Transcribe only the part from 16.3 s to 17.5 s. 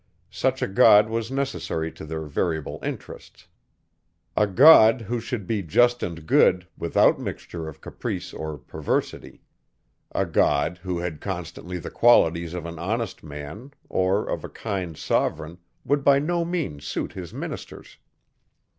means suit his